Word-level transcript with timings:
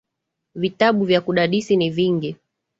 Vitabu 0.55 1.05
vya 1.05 1.21
kudadisi 1.21 1.77
ni 1.77 1.89
vingi. 1.89 2.35